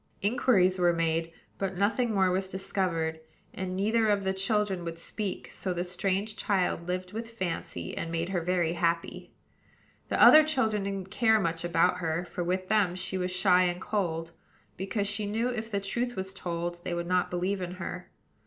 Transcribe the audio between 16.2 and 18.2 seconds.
told, they would not believe in her.